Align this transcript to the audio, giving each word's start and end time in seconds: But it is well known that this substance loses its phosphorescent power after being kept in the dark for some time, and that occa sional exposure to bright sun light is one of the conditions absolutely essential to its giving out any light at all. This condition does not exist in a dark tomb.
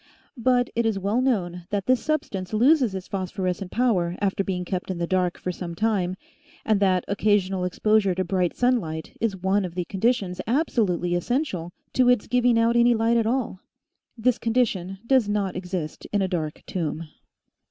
But 0.39 0.71
it 0.75 0.83
is 0.83 0.97
well 0.97 1.21
known 1.21 1.67
that 1.69 1.85
this 1.85 2.01
substance 2.01 2.53
loses 2.53 2.95
its 2.95 3.07
phosphorescent 3.07 3.69
power 3.69 4.15
after 4.19 4.43
being 4.43 4.65
kept 4.65 4.89
in 4.89 4.97
the 4.97 5.05
dark 5.05 5.37
for 5.37 5.51
some 5.51 5.75
time, 5.75 6.17
and 6.65 6.79
that 6.79 7.05
occa 7.07 7.35
sional 7.37 7.67
exposure 7.67 8.15
to 8.15 8.23
bright 8.23 8.55
sun 8.57 8.79
light 8.79 9.15
is 9.21 9.37
one 9.37 9.63
of 9.63 9.75
the 9.75 9.85
conditions 9.85 10.41
absolutely 10.47 11.13
essential 11.13 11.71
to 11.93 12.09
its 12.09 12.25
giving 12.25 12.57
out 12.57 12.75
any 12.75 12.95
light 12.95 13.15
at 13.15 13.27
all. 13.27 13.59
This 14.17 14.39
condition 14.39 14.97
does 15.05 15.29
not 15.29 15.55
exist 15.55 16.07
in 16.11 16.23
a 16.23 16.27
dark 16.27 16.63
tomb. 16.65 17.07